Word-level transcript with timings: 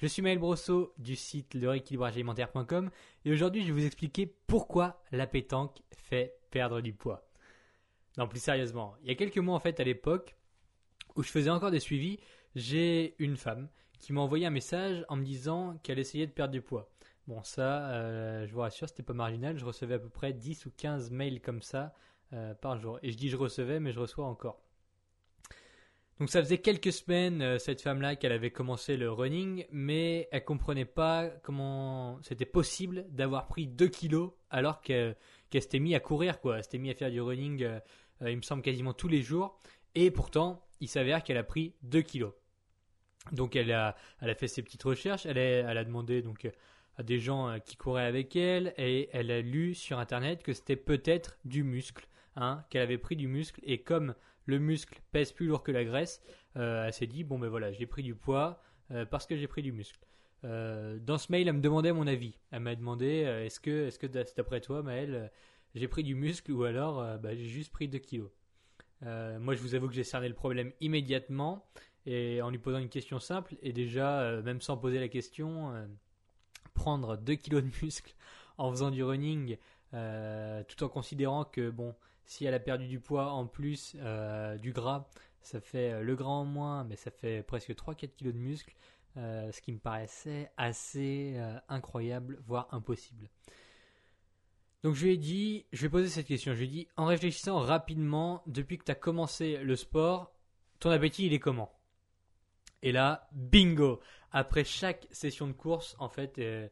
Je 0.00 0.06
suis 0.06 0.22
Maël 0.22 0.38
Brosseau 0.38 0.94
du 0.96 1.14
site 1.14 1.52
le 1.52 1.68
alimentaire.com 1.68 2.88
et 3.26 3.32
aujourd'hui 3.32 3.60
je 3.60 3.66
vais 3.66 3.80
vous 3.80 3.84
expliquer 3.84 4.34
pourquoi 4.46 5.02
la 5.12 5.26
pétanque 5.26 5.82
fait 5.92 6.38
perdre 6.50 6.80
du 6.80 6.94
poids. 6.94 7.28
Non, 8.16 8.26
plus 8.26 8.40
sérieusement, 8.40 8.94
il 9.02 9.08
y 9.08 9.12
a 9.12 9.14
quelques 9.14 9.36
mois 9.36 9.54
en 9.54 9.60
fait 9.60 9.78
à 9.78 9.84
l'époque 9.84 10.36
où 11.16 11.22
je 11.22 11.28
faisais 11.28 11.50
encore 11.50 11.70
des 11.70 11.80
suivis, 11.80 12.18
j'ai 12.54 13.14
une 13.18 13.36
femme 13.36 13.68
qui 13.98 14.14
m'a 14.14 14.22
envoyé 14.22 14.46
un 14.46 14.50
message 14.50 15.04
en 15.10 15.16
me 15.16 15.22
disant 15.22 15.78
qu'elle 15.82 15.98
essayait 15.98 16.26
de 16.26 16.32
perdre 16.32 16.52
du 16.52 16.62
poids. 16.62 16.88
Bon, 17.26 17.42
ça, 17.42 17.90
euh, 17.90 18.46
je 18.46 18.54
vous 18.54 18.60
rassure, 18.60 18.88
c'était 18.88 19.02
pas 19.02 19.12
marginal, 19.12 19.58
je 19.58 19.66
recevais 19.66 19.96
à 19.96 19.98
peu 19.98 20.08
près 20.08 20.32
10 20.32 20.64
ou 20.64 20.72
15 20.78 21.10
mails 21.10 21.42
comme 21.42 21.60
ça 21.60 21.92
euh, 22.32 22.54
par 22.54 22.78
jour. 22.78 22.98
Et 23.02 23.12
je 23.12 23.18
dis 23.18 23.28
je 23.28 23.36
recevais, 23.36 23.80
mais 23.80 23.92
je 23.92 24.00
reçois 24.00 24.24
encore. 24.24 24.62
Donc 26.20 26.28
ça 26.28 26.42
faisait 26.42 26.58
quelques 26.58 26.92
semaines, 26.92 27.40
euh, 27.40 27.58
cette 27.58 27.80
femme-là, 27.80 28.14
qu'elle 28.14 28.32
avait 28.32 28.50
commencé 28.50 28.98
le 28.98 29.10
running, 29.10 29.64
mais 29.72 30.28
elle 30.30 30.44
comprenait 30.44 30.84
pas 30.84 31.28
comment 31.42 32.18
c'était 32.22 32.44
possible 32.44 33.06
d'avoir 33.08 33.46
pris 33.46 33.66
2 33.66 33.88
kilos 33.88 34.32
alors 34.50 34.82
qu'elle 34.82 35.16
s'était 35.50 35.78
mis 35.78 35.94
à 35.94 36.00
courir, 36.00 36.38
quoi. 36.40 36.58
Elle 36.58 36.62
s'était 36.62 36.76
mis 36.76 36.90
à 36.90 36.94
faire 36.94 37.10
du 37.10 37.22
running, 37.22 37.62
euh, 37.62 37.80
euh, 38.20 38.30
il 38.30 38.36
me 38.36 38.42
semble, 38.42 38.60
quasiment 38.60 38.92
tous 38.92 39.08
les 39.08 39.22
jours. 39.22 39.58
Et 39.94 40.10
pourtant, 40.10 40.62
il 40.80 40.88
s'avère 40.88 41.24
qu'elle 41.24 41.38
a 41.38 41.42
pris 41.42 41.74
2 41.84 42.02
kilos. 42.02 42.34
Donc 43.32 43.56
elle 43.56 43.72
a, 43.72 43.96
fait 44.36 44.48
ses 44.48 44.62
petites 44.62 44.82
recherches, 44.82 45.24
elle 45.24 45.38
a, 45.38 45.70
elle 45.70 45.78
a 45.78 45.84
demandé 45.84 46.20
donc 46.20 46.50
à 46.96 47.02
des 47.02 47.18
gens 47.18 47.58
qui 47.64 47.76
couraient 47.76 48.06
avec 48.06 48.34
elle, 48.36 48.74
et 48.76 49.08
elle 49.12 49.30
a 49.30 49.40
lu 49.40 49.74
sur 49.74 49.98
Internet 49.98 50.42
que 50.42 50.52
c'était 50.52 50.76
peut-être 50.76 51.38
du 51.44 51.62
muscle, 51.62 52.08
hein, 52.36 52.64
qu'elle 52.70 52.82
avait 52.82 52.98
pris 52.98 53.16
du 53.16 53.28
muscle, 53.28 53.60
et 53.62 53.82
comme 53.82 54.14
le 54.46 54.58
muscle 54.58 55.00
pèse 55.12 55.32
plus 55.32 55.46
lourd 55.46 55.62
que 55.62 55.72
la 55.72 55.84
graisse, 55.84 56.20
euh, 56.56 56.86
elle 56.86 56.92
s'est 56.92 57.06
dit 57.06 57.24
bon 57.24 57.38
ben 57.38 57.48
voilà, 57.48 57.72
j'ai 57.72 57.86
pris 57.86 58.02
du 58.02 58.14
poids 58.14 58.62
euh, 58.90 59.04
parce 59.04 59.26
que 59.26 59.36
j'ai 59.36 59.46
pris 59.46 59.62
du 59.62 59.72
muscle. 59.72 60.04
Euh, 60.44 60.98
dans 60.98 61.18
ce 61.18 61.30
mail, 61.30 61.48
elle 61.48 61.54
me 61.54 61.60
demandait 61.60 61.92
mon 61.92 62.06
avis. 62.06 62.38
Elle 62.50 62.60
m'a 62.60 62.74
demandé 62.74 63.06
est-ce 63.06 63.60
que, 63.60 63.86
est-ce 63.86 63.98
que 63.98 64.06
d'après 64.06 64.60
toi, 64.60 64.82
Maël, 64.82 65.30
j'ai 65.74 65.88
pris 65.88 66.02
du 66.02 66.14
muscle 66.14 66.50
ou 66.52 66.64
alors 66.64 67.18
bah, 67.18 67.34
j'ai 67.34 67.46
juste 67.46 67.72
pris 67.72 67.88
2 67.88 67.98
kilos. 67.98 68.30
moi, 69.02 69.54
je 69.54 69.60
vous 69.60 69.74
avoue 69.74 69.88
que 69.88 69.94
j'ai 69.94 70.04
cerné 70.04 70.28
le 70.28 70.34
problème 70.34 70.72
immédiatement 70.80 71.66
et 72.06 72.40
en 72.40 72.50
lui 72.50 72.58
posant 72.58 72.78
une 72.78 72.88
question 72.88 73.20
simple 73.20 73.56
et 73.62 73.72
déjà, 73.72 74.40
même 74.42 74.60
sans 74.62 74.78
poser 74.78 74.98
la 74.98 75.08
question, 75.08 75.72
prendre 76.72 77.16
2 77.16 77.34
kilos 77.34 77.62
de 77.62 77.70
muscle 77.82 78.14
en 78.56 78.70
faisant 78.70 78.90
du 78.90 79.04
running, 79.04 79.58
tout 79.92 80.84
en 80.84 80.88
considérant 80.88 81.44
que 81.44 81.68
bon, 81.68 81.94
si 82.30 82.44
elle 82.44 82.54
a 82.54 82.60
perdu 82.60 82.86
du 82.86 83.00
poids 83.00 83.32
en 83.32 83.48
plus 83.48 83.96
euh, 83.98 84.56
du 84.56 84.72
gras, 84.72 85.08
ça 85.42 85.60
fait 85.60 85.90
euh, 85.90 86.02
le 86.02 86.14
gras 86.14 86.30
en 86.30 86.44
moins, 86.44 86.84
mais 86.84 86.94
ça 86.94 87.10
fait 87.10 87.42
presque 87.42 87.72
3-4 87.72 87.96
kg 88.16 88.26
de 88.26 88.38
muscle, 88.38 88.72
euh, 89.16 89.50
ce 89.50 89.60
qui 89.60 89.72
me 89.72 89.80
paraissait 89.80 90.52
assez 90.56 91.36
incroyable, 91.68 92.38
voire 92.46 92.68
impossible. 92.70 93.28
Donc 94.84 94.94
je 94.94 95.06
lui 95.06 95.14
ai 95.14 95.16
dit, 95.16 95.66
je 95.72 95.80
lui 95.80 95.86
ai 95.86 95.90
posé 95.90 96.08
cette 96.08 96.28
question, 96.28 96.54
je 96.54 96.60
lui 96.60 96.66
ai 96.66 96.70
dit, 96.70 96.88
en 96.96 97.06
réfléchissant 97.06 97.58
rapidement, 97.58 98.44
depuis 98.46 98.78
que 98.78 98.84
tu 98.84 98.92
as 98.92 98.94
commencé 98.94 99.56
le 99.56 99.74
sport, 99.74 100.32
ton 100.78 100.90
appétit 100.90 101.26
il 101.26 101.32
est 101.32 101.40
comment? 101.40 101.72
Et 102.82 102.92
là, 102.92 103.28
bingo 103.32 104.00
Après 104.30 104.62
chaque 104.62 105.08
session 105.10 105.48
de 105.48 105.52
course, 105.52 105.96
en 105.98 106.08
fait, 106.08 106.38
elle 106.38 106.70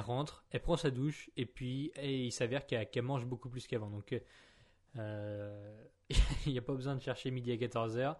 rentre, 0.00 0.46
elle 0.52 0.62
prend 0.62 0.78
sa 0.78 0.90
douche, 0.90 1.28
et 1.36 1.44
puis 1.44 1.92
il 2.02 2.32
s'avère 2.32 2.66
qu'elle 2.66 3.02
mange 3.02 3.26
beaucoup 3.26 3.50
plus 3.50 3.66
qu'avant. 3.66 3.90
Donc 3.90 4.14
il 6.46 6.52
n'y 6.52 6.58
a 6.58 6.62
pas 6.62 6.74
besoin 6.74 6.94
de 6.94 7.00
chercher 7.00 7.30
midi 7.30 7.52
à 7.52 7.56
14h. 7.56 8.16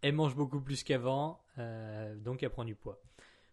Elle 0.00 0.14
mange 0.14 0.36
beaucoup 0.36 0.60
plus 0.60 0.84
qu'avant, 0.84 1.42
euh, 1.58 2.14
donc 2.16 2.42
elle 2.42 2.50
prend 2.50 2.64
du 2.64 2.74
poids. 2.74 3.00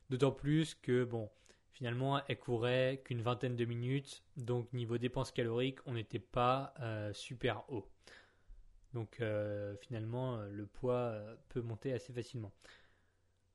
D'autant 0.09 0.31
plus 0.31 0.75
que, 0.75 1.03
bon, 1.03 1.29
finalement, 1.71 2.21
elle 2.27 2.37
courait 2.37 3.01
qu'une 3.03 3.21
vingtaine 3.21 3.55
de 3.55 3.65
minutes, 3.65 4.23
donc 4.37 4.71
niveau 4.73 4.97
dépenses 4.97 5.31
caloriques, 5.31 5.79
on 5.85 5.93
n'était 5.93 6.19
pas 6.19 6.73
euh, 6.79 7.11
super 7.13 7.63
haut. 7.69 7.89
Donc 8.93 9.21
finalement, 9.81 10.37
le 10.37 10.65
poids 10.67 11.19
peut 11.49 11.59
monter 11.59 11.91
assez 11.91 12.13
facilement. 12.13 12.53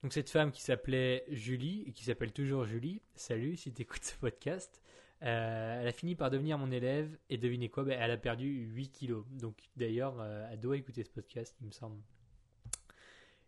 Donc 0.02 0.12
cette 0.12 0.30
femme 0.30 0.50
qui 0.50 0.62
s'appelait 0.62 1.24
Julie, 1.28 1.84
et 1.86 1.92
qui 1.92 2.04
s'appelle 2.04 2.32
toujours 2.32 2.64
Julie, 2.64 3.02
salut 3.14 3.56
si 3.56 3.72
tu 3.72 3.82
écoutes 3.82 4.04
ce 4.04 4.16
podcast, 4.16 4.82
euh, 5.22 5.80
elle 5.80 5.86
a 5.86 5.92
fini 5.92 6.14
par 6.14 6.30
devenir 6.30 6.56
mon 6.56 6.70
élève 6.70 7.16
et 7.28 7.36
devinez 7.36 7.68
quoi 7.68 7.84
ben, 7.84 7.98
Elle 8.00 8.10
a 8.10 8.16
perdu 8.16 8.46
8 8.46 8.88
kilos. 8.90 9.24
Donc 9.32 9.56
d'ailleurs, 9.76 10.16
euh, 10.20 10.48
elle 10.50 10.60
doit 10.60 10.76
écouter 10.76 11.04
ce 11.04 11.10
podcast, 11.10 11.56
il 11.60 11.66
me 11.66 11.72
semble. 11.72 12.00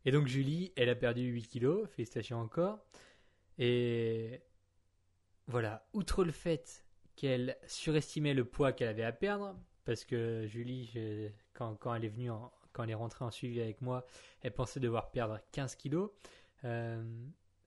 Et 0.04 0.10
donc 0.10 0.26
Julie, 0.26 0.72
elle 0.76 0.88
a 0.88 0.94
perdu 0.94 1.22
8 1.22 1.46
kilos, 1.46 1.88
félicitations 1.90 2.40
encore. 2.40 2.84
Et 3.58 4.40
voilà, 5.46 5.86
outre 5.92 6.24
le 6.24 6.32
fait 6.32 6.84
qu'elle 7.16 7.56
surestimait 7.66 8.34
le 8.34 8.44
poids 8.44 8.72
qu'elle 8.72 8.88
avait 8.88 9.04
à 9.04 9.12
perdre, 9.12 9.56
parce 9.84 10.04
que 10.04 10.46
Julie, 10.46 10.92
quand, 11.52 11.76
quand, 11.76 11.94
elle 11.94 12.04
est 12.04 12.08
venue, 12.08 12.30
quand 12.72 12.84
elle 12.84 12.90
est 12.90 12.94
rentrée 12.94 13.24
en 13.24 13.30
suivi 13.30 13.60
avec 13.60 13.80
moi, 13.80 14.06
elle 14.40 14.52
pensait 14.52 14.80
devoir 14.80 15.10
perdre 15.10 15.40
15 15.52 15.76
kilos. 15.76 16.10
Euh, 16.64 17.02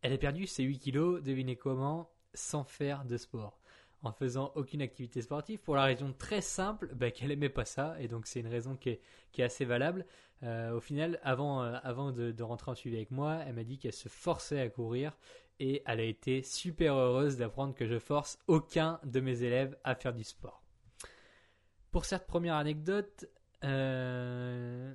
elle 0.01 0.13
a 0.13 0.17
perdu 0.17 0.47
ses 0.47 0.63
8 0.63 0.79
kilos, 0.79 1.23
devinez 1.23 1.55
comment, 1.55 2.11
sans 2.33 2.63
faire 2.63 3.05
de 3.05 3.17
sport 3.17 3.59
en 4.05 4.11
faisant 4.11 4.51
aucune 4.55 4.81
activité 4.81 5.21
sportive 5.21 5.59
pour 5.59 5.75
la 5.75 5.83
raison 5.83 6.13
très 6.17 6.41
simple 6.41 6.93
bah, 6.95 7.11
qu'elle 7.11 7.31
aimait 7.31 7.49
pas 7.49 7.65
ça 7.65 7.95
et 7.99 8.07
donc 8.07 8.27
c'est 8.27 8.39
une 8.39 8.47
raison 8.47 8.75
qui 8.75 8.89
est, 8.89 9.01
assez 9.41 9.65
valable. 9.65 10.05
Euh, 10.43 10.71
au 10.73 10.79
final, 10.79 11.19
avant, 11.23 11.63
euh, 11.63 11.77
avant 11.83 12.11
de, 12.11 12.43
rentrer 12.43 12.71
en 12.71 12.75
suivi 12.75 12.95
avec 12.95 13.11
moi, 13.11 13.39
elle 13.45 13.55
m'a 13.55 13.63
dit 13.63 13.77
qu'elle 13.77 13.93
se 13.93 14.09
forçait 14.09 14.59
à 14.59 14.69
courir 14.69 15.11
et 15.59 15.81
elle 15.85 15.99
a 15.99 16.03
été 16.03 16.43
super 16.43 16.95
heureuse 16.95 17.37
d'apprendre 17.37 17.73
que 17.73 17.85
je 17.87 17.99
force 17.99 18.37
aucun 18.47 18.99
de 19.03 19.19
mes 19.19 19.43
élèves 19.43 19.77
à 19.83 19.95
faire 19.95 20.13
du 20.13 20.23
sport. 20.23 20.63
Pour 21.91 22.05
cette 22.05 22.27
première 22.27 22.55
anecdote, 22.55 23.25
euh, 23.63 24.93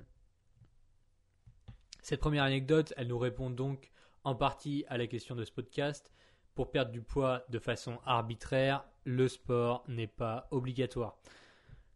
cette 2.01 2.19
première 2.19 2.43
anecdote, 2.43 2.93
elle 2.97 3.07
nous 3.07 3.19
répond 3.19 3.49
donc 3.49 3.91
en 4.23 4.35
partie 4.35 4.85
à 4.87 4.97
la 4.97 5.07
question 5.07 5.35
de 5.35 5.43
ce 5.43 5.51
podcast. 5.51 6.11
Pour 6.55 6.71
perdre 6.71 6.91
du 6.91 7.01
poids 7.01 7.43
de 7.49 7.59
façon 7.59 7.99
arbitraire, 8.05 8.83
le 9.05 9.27
sport 9.27 9.83
n'est 9.87 10.07
pas 10.07 10.47
obligatoire. 10.51 11.17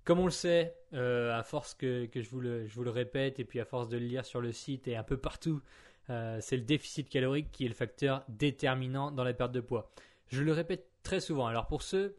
Comme 0.06 0.20
on 0.20 0.26
le 0.26 0.32
sait, 0.32 0.76
euh, 0.94 1.38
à 1.38 1.44
force 1.44 1.74
que, 1.74 2.08
je, 2.14 2.30
vous 2.30 2.40
le, 2.40 2.90
répète, 2.90 3.40
et 3.40 3.44
puis 3.44 3.60
à 3.60 3.66
force 3.66 3.90
de 3.90 3.98
le 3.98 4.06
lire 4.06 4.24
sur 4.24 4.40
le 4.40 4.52
site 4.52 4.88
et 4.88 4.96
un 4.96 5.04
peu 5.04 5.18
partout, 5.18 5.62
euh, 6.10 6.38
c'est 6.42 6.58
le 6.58 6.64
déficit 6.64 7.10
calorique 7.10 7.52
qui 7.52 7.66
est 7.66 7.68
le 7.68 7.74
facteur 7.74 8.24
déterminant 8.30 9.12
dans 9.12 9.24
la 9.24 9.34
perte 9.34 9.52
de 9.52 9.62
poids. 9.62 9.90
Je 10.28 10.44
le 10.44 10.54
répète 10.54 10.88
très 11.02 11.20
souvent. 11.20 11.48
Alors 11.48 11.68
pour 11.68 11.81
ceux 11.81 12.16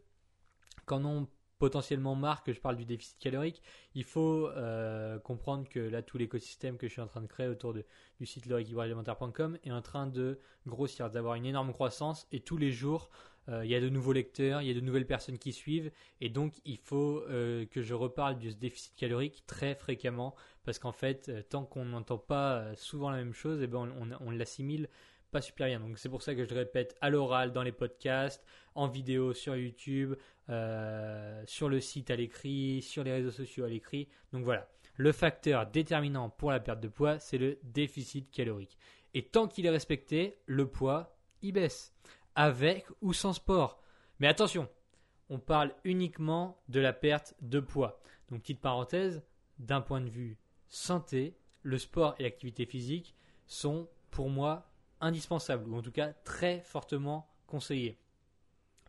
qui 0.85 0.93
en 0.93 1.05
ont 1.05 1.27
potentiellement 1.59 2.15
marre 2.15 2.43
que 2.43 2.53
je 2.53 2.59
parle 2.59 2.75
du 2.75 2.85
déficit 2.85 3.17
calorique, 3.19 3.61
il 3.95 4.03
faut 4.03 4.47
euh, 4.47 5.19
comprendre 5.19 5.67
que 5.67 5.79
là, 5.79 6.01
tout 6.01 6.17
l'écosystème 6.17 6.77
que 6.77 6.87
je 6.87 6.93
suis 6.93 7.01
en 7.01 7.07
train 7.07 7.21
de 7.21 7.27
créer 7.27 7.47
autour 7.47 7.73
du 7.73 8.25
site 8.25 8.45
leréquilibragealimentaire.com 8.45 9.57
est 9.63 9.71
en 9.71 9.81
train 9.81 10.07
de 10.07 10.39
grossir, 10.65 11.09
d'avoir 11.09 11.35
une 11.35 11.45
énorme 11.45 11.73
croissance 11.73 12.27
et 12.31 12.39
tous 12.39 12.57
les 12.57 12.71
jours, 12.71 13.09
euh, 13.49 13.65
il 13.65 13.71
y 13.71 13.75
a 13.75 13.81
de 13.81 13.89
nouveaux 13.89 14.13
lecteurs, 14.13 14.61
il 14.61 14.67
y 14.67 14.71
a 14.71 14.73
de 14.73 14.81
nouvelles 14.81 15.07
personnes 15.07 15.37
qui 15.37 15.53
suivent 15.53 15.91
et 16.21 16.29
donc 16.29 16.53
il 16.65 16.77
faut 16.77 17.23
euh, 17.29 17.65
que 17.65 17.81
je 17.81 17.93
reparle 17.93 18.37
de 18.39 18.49
ce 18.49 18.55
déficit 18.55 18.95
calorique 18.95 19.43
très 19.47 19.73
fréquemment 19.75 20.35
parce 20.63 20.79
qu'en 20.79 20.91
fait, 20.91 21.47
tant 21.49 21.63
qu'on 21.63 21.85
n'entend 21.85 22.17
pas 22.17 22.75
souvent 22.75 23.09
la 23.09 23.17
même 23.17 23.33
chose, 23.33 23.61
eh 23.63 23.67
ben 23.67 23.89
on 24.19 24.31
l'assimile 24.31 24.89
pas 25.31 25.41
super 25.41 25.67
bien. 25.67 25.79
Donc 25.79 25.97
c'est 25.97 26.09
pour 26.09 26.21
ça 26.21 26.35
que 26.35 26.43
je 26.43 26.49
le 26.49 26.55
répète 26.55 26.95
à 27.01 27.09
l'oral 27.09 27.51
dans 27.51 27.63
les 27.63 27.71
podcasts, 27.71 28.43
en 28.75 28.87
vidéo 28.87 29.33
sur 29.33 29.55
YouTube, 29.55 30.15
euh, 30.49 31.43
sur 31.45 31.69
le 31.69 31.79
site 31.79 32.11
à 32.11 32.15
l'écrit, 32.15 32.81
sur 32.81 33.03
les 33.03 33.11
réseaux 33.11 33.31
sociaux 33.31 33.65
à 33.65 33.69
l'écrit. 33.69 34.07
Donc 34.31 34.43
voilà, 34.43 34.69
le 34.95 35.11
facteur 35.11 35.67
déterminant 35.67 36.29
pour 36.29 36.51
la 36.51 36.59
perte 36.59 36.79
de 36.79 36.87
poids, 36.87 37.19
c'est 37.19 37.37
le 37.37 37.59
déficit 37.63 38.31
calorique. 38.31 38.77
Et 39.13 39.23
tant 39.23 39.47
qu'il 39.47 39.65
est 39.65 39.71
respecté, 39.71 40.37
le 40.45 40.67
poids, 40.67 41.17
il 41.41 41.53
baisse, 41.53 41.93
avec 42.35 42.85
ou 43.01 43.13
sans 43.13 43.33
sport. 43.33 43.81
Mais 44.19 44.27
attention, 44.27 44.69
on 45.29 45.39
parle 45.39 45.73
uniquement 45.83 46.61
de 46.69 46.79
la 46.79 46.93
perte 46.93 47.35
de 47.41 47.59
poids. 47.59 47.99
Donc 48.29 48.41
petite 48.41 48.61
parenthèse, 48.61 49.23
d'un 49.59 49.81
point 49.81 50.01
de 50.01 50.09
vue 50.09 50.37
santé, 50.69 51.35
le 51.63 51.77
sport 51.77 52.15
et 52.19 52.23
l'activité 52.23 52.65
physique 52.65 53.15
sont 53.47 53.89
pour 54.11 54.29
moi 54.29 54.69
indispensable, 55.01 55.69
ou 55.69 55.77
en 55.77 55.81
tout 55.81 55.91
cas 55.91 56.13
très 56.23 56.61
fortement 56.61 57.29
conseillé. 57.45 57.99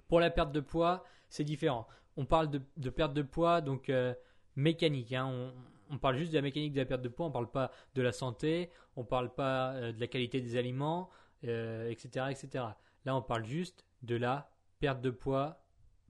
Pour 0.08 0.20
la 0.20 0.31
perte 0.31 0.52
de 0.52 0.60
poids, 0.60 1.05
c'est 1.28 1.44
différent. 1.44 1.87
On 2.16 2.25
parle 2.25 2.50
de, 2.50 2.90
perte 2.90 3.14
de 3.14 3.22
poids, 3.22 3.60
donc 3.60 3.90
euh, 3.90 4.14
mécanique. 4.56 5.12
Hein. 5.12 5.52
On, 5.90 5.99
parle 5.99 6.16
juste 6.16 6.32
de 6.32 6.37
la 6.37 6.43
mécanique 6.43 6.72
de 6.72 6.81
la 6.81 6.87
perte 6.87 7.02
de 7.02 7.08
poids, 7.08 7.26
on 7.26 7.28
ne 7.28 7.32
parle 7.32 7.50
pas 7.50 7.70
de 7.94 8.02
la 8.02 8.12
santé, 8.12 8.70
on 8.96 9.02
ne 9.02 9.06
parle 9.06 9.32
pas 9.32 9.72
euh, 9.75 9.93
de 9.93 10.00
la 10.00 10.06
qualité 10.06 10.40
des 10.40 10.56
aliments, 10.56 11.10
etc., 11.43 12.08
euh, 12.16 12.28
etc. 12.28 12.64
Là, 13.05 13.16
on 13.16 13.22
parle 13.22 13.44
juste 13.44 13.87
de 14.02 14.16
la 14.16 14.50
perte 14.81 15.00
de 15.00 15.10
poids, 15.10 15.62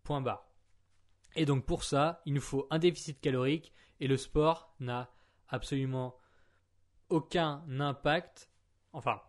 point 0.03 0.21
barre. 0.21 0.49
Et 1.37 1.45
donc 1.45 1.67
pour 1.67 1.85
ça, 1.85 2.23
il 2.25 2.35
nous 2.35 2.41
faut 2.41 2.67
un 2.71 2.79
déficit 2.79 3.21
calorique 3.21 3.73
et 4.01 4.09
le 4.09 4.17
sport 4.17 4.75
n'a 4.81 5.11
absolument 5.49 6.17
aucun 7.11 7.63
impact. 7.81 8.51
Enfin, 8.93 9.21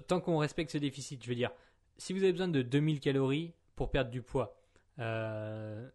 tant 0.00 0.20
qu'on 0.20 0.38
respecte 0.38 0.70
ce 0.70 0.78
déficit, 0.78 1.22
je 1.22 1.28
veux 1.28 1.34
dire, 1.34 1.50
si 1.98 2.12
vous 2.12 2.22
avez 2.22 2.32
besoin 2.32 2.48
de 2.48 2.62
2000 2.62 3.00
calories 3.00 3.52
pour 3.76 3.90
perdre 3.90 4.10
du 4.10 4.22
poids, 4.22 4.56
euh, 4.98 5.88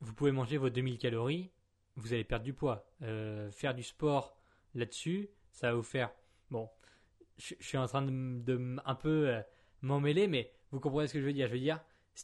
vous 0.00 0.14
pouvez 0.14 0.32
manger 0.32 0.56
vos 0.56 0.70
2000 0.70 0.98
calories, 0.98 1.50
vous 1.96 2.12
allez 2.12 2.24
perdre 2.24 2.44
du 2.44 2.52
poids. 2.52 2.86
Euh, 3.02 3.50
faire 3.50 3.74
du 3.74 3.82
sport 3.82 4.36
là-dessus, 4.74 5.30
ça 5.50 5.68
va 5.68 5.74
vous 5.74 5.82
faire. 5.82 6.10
Bon, 6.50 6.68
je, 7.38 7.54
suis 7.60 7.78
en 7.78 7.86
train 7.86 8.02
de, 8.02 8.76
un 8.84 8.94
peu 8.94 9.28
euh, 9.28 9.42
m'en 9.82 10.00
mêler, 10.00 10.26
mais 10.26 10.52
vous 10.70 10.80
comprenez 10.80 11.08
ce 11.08 11.14
que 11.14 11.20
je 11.20 11.26
veux 11.26 11.32
dire. 11.32 11.48
Je 11.48 11.52
veux 11.52 11.58
dire, 11.58 11.80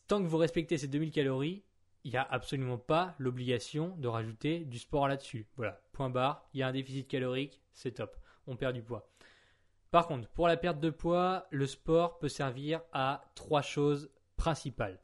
tant 0.06 0.22
que 0.22 0.26
vous 0.26 0.38
respectez 0.38 0.78
ces 0.78 0.88
2000 0.88 1.10
calories, 1.10 1.62
il 2.04 2.12
n'y 2.12 2.16
a 2.16 2.22
absolument 2.22 2.78
pas 2.78 3.14
l'obligation 3.18 3.96
de 3.98 4.08
rajouter 4.08 4.60
du 4.60 4.78
sport 4.78 5.08
là-dessus. 5.08 5.46
Voilà, 5.56 5.80
point 5.92 6.10
barre, 6.10 6.48
il 6.54 6.60
y 6.60 6.62
a 6.62 6.68
un 6.68 6.72
déficit 6.72 7.08
calorique, 7.08 7.60
c'est 7.72 7.92
top, 7.92 8.16
on 8.46 8.56
perd 8.56 8.74
du 8.74 8.82
poids. 8.82 9.10
Par 9.90 10.06
contre, 10.06 10.28
pour 10.28 10.48
la 10.48 10.58
perte 10.58 10.80
de 10.80 10.90
poids, 10.90 11.46
le 11.50 11.66
sport 11.66 12.18
peut 12.18 12.28
servir 12.28 12.82
à 12.92 13.22
trois 13.34 13.62
choses 13.62 14.10
principales. 14.36 15.00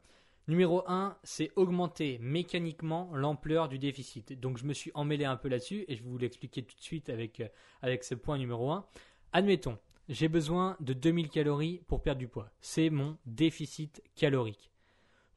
Numéro 0.46 0.84
1, 0.86 1.16
c'est 1.22 1.50
augmenter 1.56 2.19
mécaniquement 2.20 3.10
l'ampleur 3.14 3.70
du 3.70 3.78
déficit. 3.78 4.38
Donc 4.38 4.58
je 4.58 4.66
me 4.66 4.75
suis 4.75 4.90
emmêlé 4.92 5.25
un 5.25 5.36
peu 5.36 5.48
là-dessus 5.48 5.86
et 5.88 5.96
je 5.96 6.02
vais 6.02 6.10
vous 6.10 6.19
l'expliquer 6.19 6.62
tout 6.62 6.76
de 6.76 6.82
suite 6.82 7.08
avec, 7.08 7.40
euh, 7.40 7.96
ce 8.02 8.14
point 8.14 8.36
numéro 8.36 8.70
1. 8.70 8.84
Admettons, 9.32 9.78
j'ai 10.10 10.28
besoin 10.28 10.76
de 10.81 10.92
2000 10.92 11.31
calories 11.31 11.81
pour 11.88 12.02
perdre 12.02 12.19
du 12.19 12.28
poids. 12.28 12.50
C'est 12.60 12.90
mon 12.90 13.16
déficit 13.25 14.02
calorique. 14.16 14.70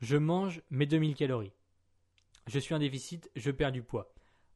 Je 0.01 0.17
mange 0.17 0.61
mes 0.69 0.85
2000 0.85 1.15
calories. 1.15 1.53
Je 2.47 2.59
suis 2.59 2.75
en 2.75 2.79
déficit, 2.79 3.31
je 3.37 3.51
perds 3.51 3.71
du 3.71 3.83
poids. 3.83 4.13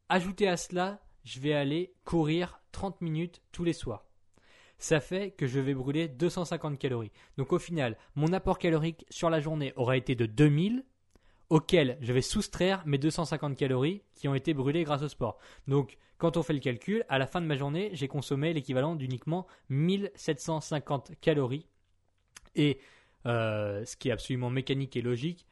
Ajouté 0.10 0.50
à 0.50 0.58
cela, 0.58 1.02
je 1.24 1.40
vais 1.40 1.54
aller 1.54 1.94
courir 2.04 2.60
30 2.74 3.00
minutes 3.00 3.42
tous 3.54 3.64
les 3.64 3.74
soirs 3.74 4.11
ça 4.82 5.00
fait 5.00 5.32
que 5.32 5.48
je 5.48 5.60
vais 5.60 5.74
brûler 5.74 6.08
250 6.08 6.80
calories. 6.80 7.12
Donc 7.38 7.54
au 7.54 7.60
final, 7.60 7.98
mon 8.16 8.34
apport 8.34 8.58
calorique 8.58 9.06
sur 9.10 9.30
la 9.30 9.40
journée 9.40 9.74
aura 9.76 9.96
été 9.96 10.16
de 10.16 10.26
2000, 10.26 10.84
auquel 11.50 11.98
je 12.02 12.12
vais 12.12 12.22
soustraire 12.22 12.82
mes 12.86 12.98
250 12.98 13.56
calories 13.56 14.02
qui 14.16 14.28
ont 14.28 14.36
été 14.36 14.54
brûlées 14.54 14.84
grâce 14.84 15.04
au 15.04 15.08
sport. 15.08 15.38
Donc 15.68 15.98
quand 16.18 16.36
on 16.36 16.44
fait 16.44 16.54
le 16.54 16.60
calcul, 16.60 17.06
à 17.10 17.20
la 17.20 17.28
fin 17.28 17.42
de 17.42 17.46
ma 17.46 17.56
journée, 17.56 17.92
j'ai 17.94 18.08
consommé 18.08 18.54
l'équivalent 18.54 18.96
d'uniquement 18.96 19.46
1750 19.70 21.12
calories. 21.22 21.68
Et 22.56 22.80
euh, 23.28 23.86
ce 23.86 23.96
qui 23.96 24.10
est 24.10 24.12
absolument 24.12 24.50
mécanique 24.50 24.96
et 24.96 25.02
logique, 25.02 25.46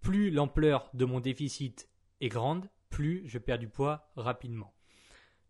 plus 0.00 0.30
l'ampleur 0.30 0.88
de 0.94 1.04
mon 1.04 1.20
déficit 1.20 1.88
est 2.22 2.28
grande, 2.28 2.68
plus 2.88 3.22
je 3.26 3.38
perds 3.38 3.58
du 3.58 3.68
poids 3.68 4.10
rapidement. 4.16 4.72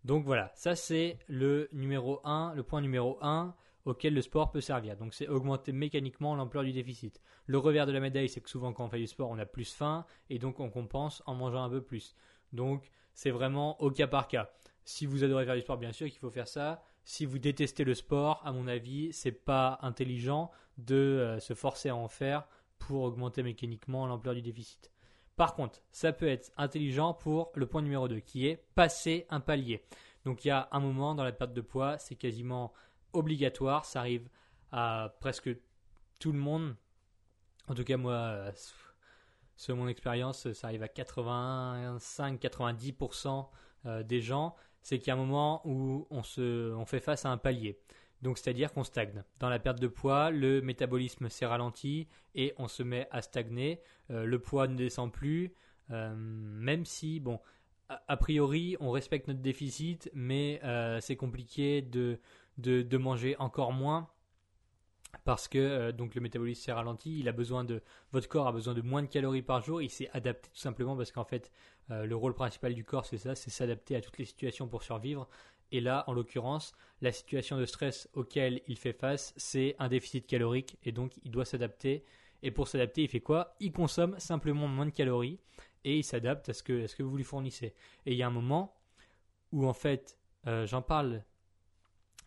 Donc 0.05 0.25
voilà, 0.25 0.50
ça 0.55 0.76
c'est 0.76 1.19
le 1.29 1.69
numéro 1.73 2.20
1, 2.25 2.55
le 2.55 2.62
point 2.62 2.81
numéro 2.81 3.19
1 3.20 3.55
auquel 3.85 4.14
le 4.14 4.23
sport 4.23 4.50
peut 4.50 4.61
servir. 4.61 4.97
Donc 4.97 5.14
c'est 5.14 5.29
augmenter 5.29 5.73
mécaniquement 5.73 6.35
l'ampleur 6.35 6.64
du 6.64 6.73
déficit. 6.73 7.20
Le 7.47 7.58
revers 7.58 7.87
de 7.87 7.93
la 7.93 8.00
médaille, 8.00 8.29
c'est 8.29 8.41
que 8.41 8.50
souvent 8.50 8.73
quand 8.73 8.85
on 8.85 8.88
fait 8.88 8.99
du 8.99 9.06
sport, 9.06 9.31
on 9.31 9.38
a 9.38 9.47
plus 9.47 9.73
faim 9.73 10.05
et 10.29 10.38
donc 10.38 10.61
on 10.61 10.70
compense 10.70 11.23
en 11.26 11.35
mangeant 11.35 11.62
un 11.62 11.70
peu 11.70 11.82
plus. 11.82 12.14
Donc 12.52 12.91
c'est 13.14 13.31
vraiment 13.31 13.81
au 13.81 13.91
cas 13.91 14.06
par 14.06 14.29
cas. 14.29 14.50
Si 14.85 15.06
vous 15.06 15.25
adorez 15.25 15.44
faire 15.44 15.55
du 15.55 15.61
sport, 15.61 15.79
bien 15.79 15.93
sûr 15.93 16.08
qu'il 16.08 16.19
faut 16.19 16.31
faire 16.31 16.49
ça. 16.49 16.82
Si 17.05 17.26
vous 17.26 17.38
détestez 17.38 17.85
le 17.85 17.94
sport, 17.94 18.41
à 18.44 18.52
mon 18.52 18.67
avis, 18.67 19.12
c'est 19.12 19.32
pas 19.32 19.79
intelligent 19.82 20.50
de 20.79 20.94
euh, 20.94 21.41
se 21.41 21.55
forcer 21.55 21.88
à 21.91 21.97
en 21.97 22.08
faire 22.08 22.47
pour 22.79 23.02
augmenter 23.02 23.43
mécaniquement 23.43 24.06
l'ampleur 24.06 24.35
du 24.35 24.43
déficit. 24.43 24.91
Par 25.40 25.54
contre, 25.54 25.81
ça 25.90 26.12
peut 26.12 26.28
être 26.28 26.52
intelligent 26.58 27.14
pour 27.14 27.50
le 27.54 27.66
point 27.66 27.81
numéro 27.81 28.08
2 28.08 28.20
qui 28.20 28.46
est 28.46 28.62
passer 28.75 29.26
un 29.31 29.40
palier. 29.40 29.82
Donc 30.26 30.44
il 30.44 30.48
y 30.48 30.50
a 30.50 30.69
un 30.70 30.81
moment 30.81 31.14
dans 31.14 31.25
la 31.25 31.32
perte 31.32 31.54
de 31.54 31.62
poids, 31.62 31.96
c'est 31.96 32.14
quasiment 32.14 32.75
obligatoire, 33.14 33.87
ça 33.87 34.00
arrive 34.00 34.28
à 34.70 35.16
presque 35.19 35.48
tout 36.19 36.32
le 36.32 36.38
monde. 36.38 36.76
En 37.69 37.75
tout 37.75 37.84
cas, 37.84 37.96
moi, 37.96 38.50
selon 39.56 39.78
mon 39.78 39.88
expérience, 39.88 40.52
ça 40.52 40.66
arrive 40.66 40.82
à 40.82 40.88
85-90% 40.88 43.48
euh, 43.87 44.02
des 44.02 44.20
gens. 44.20 44.54
C'est 44.82 44.98
qu'il 44.98 45.08
y 45.08 45.10
a 45.10 45.14
un 45.14 45.16
moment 45.16 45.62
où 45.64 46.06
on, 46.10 46.20
on 46.20 46.84
fait 46.84 47.00
face 47.00 47.25
à 47.25 47.31
un 47.31 47.38
palier. 47.38 47.81
Donc 48.22 48.38
c'est-à-dire 48.38 48.72
qu'on 48.72 48.84
stagne. 48.84 49.25
Dans 49.38 49.49
la 49.49 49.58
perte 49.58 49.81
de 49.81 49.88
poids, 49.88 50.31
le 50.31 50.61
métabolisme 50.61 51.28
s'est 51.28 51.46
ralenti 51.46 52.06
et 52.34 52.52
on 52.58 52.69
se 52.69 52.82
met 52.82 53.08
à 53.11 53.22
stagner. 53.22 53.81
Euh, 54.11 54.25
le 54.25 54.38
poids 54.38 54.69
ne 54.69 54.76
descend 54.76 55.11
plus, 55.12 55.55
euh, 55.90 56.14
même 56.17 56.84
si, 56.84 57.20
bon, 57.20 57.40
a, 57.88 58.17
priori, 58.17 58.76
on 58.81 58.90
respecte 58.90 59.26
notre 59.26 59.40
déficit, 59.40 60.11
mais 60.14 60.61
euh, 60.64 61.00
c'est 61.00 61.17
compliqué 61.17 61.82
de, 61.82 62.19
manger 62.96 63.37
encore 63.38 63.72
moins 63.72 64.08
parce 65.25 65.49
que 65.49 65.90
donc 65.90 66.14
le 66.14 66.20
métabolisme 66.20 66.62
s'est 66.62 66.73
ralenti, 66.73 67.19
il 67.19 67.28
a 67.28 67.32
besoin 67.32 67.64
de 67.64 67.82
votre 68.12 68.28
corps 68.28 68.46
a 68.46 68.52
besoin 68.52 68.75
de 68.75 68.81
moins 68.81 69.02
de 69.02 69.08
calories 69.08 69.43
par 69.43 69.61
jour, 69.61 69.82
il 69.82 69.90
s'est 69.90 70.08
adapté 70.12 70.50
tout 70.50 70.61
simplement 70.61 70.96
parce 70.96 71.11
qu'en 71.11 71.25
fait 71.25 71.50
le 71.88 72.14
rôle 72.14 72.32
principal 72.32 72.75
du 72.75 72.84
corps 72.84 73.05
c'est 73.05 73.19
ça, 73.19 73.34
c'est 73.34 73.50
s'adapter 73.50 73.96
à 73.96 74.00
toutes 74.00 74.19
les 74.19 74.25
situations 74.25 74.69
pour 74.69 74.84
survivre 74.84 75.28
et 75.72 75.81
là, 75.81 76.05
en 76.06 76.12
l'occurrence, 76.12 76.72
la 77.00 77.12
situation 77.12 77.58
de 77.58 77.64
stress 77.64 78.08
auquel 78.14 78.61
il 78.67 78.76
fait 78.76 78.93
face, 78.93 79.32
c'est 79.37 79.76
un 79.78 79.88
déficit 79.88 80.26
calorique 80.26 80.76
et 80.84 80.93
donc 80.93 81.12
il 81.25 81.31
doit 81.31 81.44
s'adapter. 81.44 82.05
Et 82.43 82.50
pour 82.50 82.69
s'adapter, 82.69 83.02
il 83.02 83.08
fait 83.08 83.20
quoi? 83.20 83.55
Il 83.61 83.72
consomme 83.72 84.19
simplement 84.19 84.67
moins 84.67 84.87
de 84.87 84.90
calories 84.90 85.38
et 85.85 85.99
il 85.99 86.04
s'adapte 86.04 86.49
à, 86.49 86.52
ce 86.52 86.62
que, 86.62 87.02
vous 87.02 87.16
lui 87.16 87.25
fournissez. 87.25 87.75
Et 88.06 88.12
il 88.12 88.16
y 88.16 88.23
a 88.23 88.26
un 88.26 88.33
moment 88.33 88.76
où 89.52 89.66
en 89.66 89.73
fait, 89.73 90.18
euh, 90.47 90.66
j'en 90.66 90.83
parle 90.83 91.23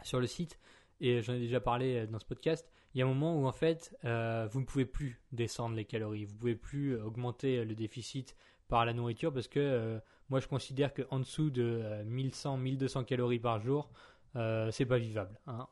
sur 0.04 0.20
le 0.20 0.28
site 0.28 0.60
et 1.02 1.22
j'en 1.22 1.34
ai 1.34 1.40
déjà 1.40 1.60
parlé 1.60 1.98
euh, 1.98 2.08
dans 2.08 2.20
ce 2.20 2.26
podcast. 2.26 2.72
Il 2.94 3.00
y 3.00 3.02
a 3.02 3.06
un 3.06 3.10
moment 3.10 3.40
où 3.40 3.48
en 3.48 3.52
fait, 3.52 3.98
euh, 4.06 4.48
vous 4.52 4.62
ne 4.62 4.66
pouvez 4.66 4.86
plus 4.86 5.22
descendre 5.32 5.76
les 5.76 5.86
calories, 5.86 6.26
vous 6.26 6.34
ne 6.34 6.40
pouvez 6.40 6.56
plus 6.56 7.00
augmenter 7.00 7.66
le 7.66 7.76
déficit 7.76 8.36
par 8.68 8.86
la 8.86 8.94
nourriture 8.94 9.34
parce 9.34 9.48
que 9.48 10.00
moi, 10.30 10.40
je 10.40 10.48
considère 10.48 10.94
qu'en 10.94 11.20
dessous 11.20 11.50
de 11.50 12.04
1100, 12.06 12.56
euh, 12.56 12.58
1200 12.58 13.04
calories 13.04 13.40
par 13.40 13.60
jour, 13.60 13.92
euh, 14.36 14.72
c'est 14.72 14.86
pas 14.86 14.98
vivable. 14.98 15.40
Hein. 15.48 15.68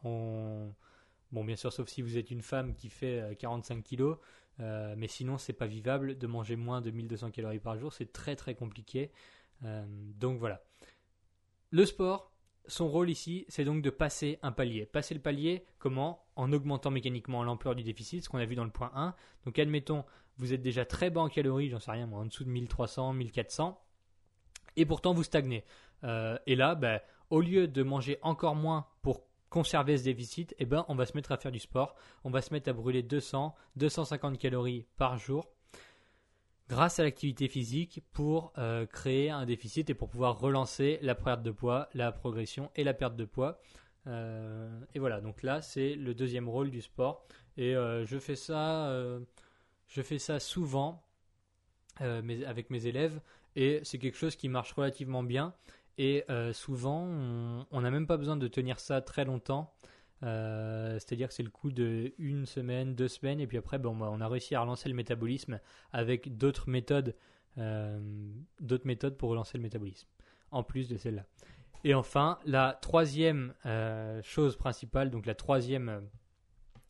Bon, 1.32 1.46
bien 1.46 1.56
sûr, 1.56 1.72
sauf 1.72 1.88
si 1.88 2.02
vous 2.02 2.18
êtes 2.18 2.30
une 2.30 2.42
femme 2.42 2.76
qui 2.76 2.90
fait 2.90 3.38
45 3.40 3.78
euh, 3.78 3.82
kilos, 3.82 4.18
mais 4.60 5.08
sinon, 5.08 5.38
c'est 5.38 5.54
pas 5.54 5.66
vivable 5.66 6.18
de 6.18 6.28
manger 6.28 6.56
moins 6.56 6.82
de 6.82 6.92
1200 6.92 7.32
calories 7.32 7.60
par 7.60 7.78
jour. 7.78 7.94
C'est 7.94 8.12
très 8.12 8.36
très 8.36 8.54
compliqué. 8.54 9.12
donc 9.62 10.38
voilà. 10.40 10.62
Le 11.72 11.86
sport, 11.86 12.32
son 12.68 12.90
rôle 12.90 13.10
ici, 13.10 13.46
c'est 13.48 13.64
donc 13.64 13.82
de 13.82 13.90
passer 13.90 14.38
un 14.44 14.52
palier. 14.52 14.86
Passer 14.86 15.14
le 15.14 15.22
palier, 15.22 15.66
comment? 15.80 16.26
En 16.36 16.52
augmentant 16.52 16.92
mécaniquement 16.92 17.44
l'ampleur 17.44 17.76
du 17.76 17.84
déficit, 17.84 18.24
ce 18.24 18.30
qu'on 18.30 18.38
a 18.38 18.46
vu 18.46 18.56
dans 18.56 18.66
le 18.66 18.72
point 18.72 18.92
1. 18.94 19.16
Donc 19.46 19.58
admettons, 19.58 20.04
vous 20.38 20.54
êtes 20.54 20.62
déjà 20.62 20.86
très 20.86 21.10
bas 21.10 21.22
en 21.22 21.30
calories, 21.30 21.70
j'en 21.70 21.80
sais 21.80 21.92
rien, 21.92 22.06
moi, 22.06 22.20
en 22.20 22.26
dessous 22.26 22.44
de 22.44 22.50
1300, 22.50 23.14
1400 23.14 23.82
et 24.76 24.86
pourtant 24.86 25.14
vous 25.14 25.24
stagnez. 25.24 25.64
Euh, 26.04 26.38
et 26.48 26.56
là, 26.56 26.76
ben, 26.76 27.00
au 27.30 27.42
lieu 27.42 27.68
de 27.68 27.84
manger 27.84 28.18
encore 28.22 28.56
moins 28.56 28.88
pour 29.02 29.22
conserver 29.50 29.98
ce 29.98 30.04
déficit, 30.04 30.56
eh 30.60 30.66
ben, 30.66 30.86
on 30.88 30.96
va 30.96 31.06
se 31.06 31.16
mettre 31.16 31.32
à 31.32 31.38
faire 31.38 31.52
du 31.52 31.60
sport. 31.60 31.96
On 32.24 32.30
va 32.30 32.42
se 32.42 32.54
mettre 32.54 32.70
à 32.70 32.74
brûler 32.74 33.04
200, 33.04 33.54
250 33.76 34.38
calories 34.38 34.86
par 34.98 35.18
jour 35.18 35.50
grâce 36.70 37.00
à 37.00 37.04
l'activité 37.04 37.50
physique 37.50 38.02
pour 38.14 38.54
euh, 38.58 38.86
créer 38.86 39.30
un 39.30 39.46
déficit 39.46 39.90
et 39.90 39.94
pour 39.94 40.08
pouvoir 40.08 40.40
relancer 40.40 41.00
la 41.02 41.16
perte 41.16 41.44
de 41.44 41.52
poids, 41.52 41.90
la 41.94 42.14
progression 42.14 42.72
et 42.78 42.86
la 42.86 42.94
perte 42.94 43.18
de 43.18 43.26
poids. 43.26 43.60
Euh, 44.08 44.80
et 44.96 45.00
voilà, 45.00 45.20
donc 45.20 45.44
là 45.44 45.62
c'est 45.62 45.96
le 45.96 46.14
deuxième 46.14 46.48
rôle 46.48 46.72
du 46.72 46.82
sport. 46.82 47.26
Et 47.58 47.74
je 47.74 48.18
fais 48.20 48.38
ça, 48.38 48.90
je 49.90 50.02
fais 50.02 50.18
ça 50.18 50.40
souvent 50.40 51.04
avec 52.00 52.70
mes 52.70 52.88
élèves 52.88 53.20
et 53.56 53.82
c'est 53.84 53.98
quelque 53.98 54.18
chose 54.18 54.36
qui 54.36 54.50
marche 54.50 54.74
relativement 54.74 55.24
bien. 55.24 55.54
Et 55.98 56.24
euh, 56.30 56.54
souvent, 56.54 57.04
on 57.70 57.82
n'a 57.82 57.92
même 57.92 58.08
pas 58.08 58.18
besoin 58.18 58.38
de 58.38 58.48
tenir 58.48 58.80
ça 58.80 59.02
très 59.02 59.26
longtemps. 59.26 59.74
Euh, 60.24 60.94
c'est-à-dire 60.94 61.28
que 61.28 61.34
c'est 61.34 61.44
le 61.44 61.50
coup 61.50 61.72
de 61.72 62.14
une 62.18 62.46
semaine, 62.46 62.96
deux 62.96 63.08
semaines, 63.08 63.40
et 63.40 63.48
puis 63.48 63.58
après, 63.58 63.80
bah, 63.80 63.90
on 63.92 64.22
a 64.22 64.28
réussi 64.28 64.56
à 64.56 64.62
relancer 64.62 64.88
le 64.88 64.96
métabolisme 64.96 65.60
avec 65.92 66.28
euh, 66.28 66.32
d'autres 68.60 68.86
méthodes 68.86 69.18
pour 69.18 69.30
relancer 69.30 69.58
le 69.58 69.64
métabolisme, 69.64 70.08
en 70.52 70.64
plus 70.64 70.88
de 70.88 70.98
celle-là. 70.98 71.26
Et 71.84 71.96
enfin, 71.96 72.38
la 72.46 72.78
troisième 72.82 73.54
chose 74.22 74.56
principale, 74.56 75.10
donc 75.10 75.26
la 75.26 75.34
troisième 75.34 76.08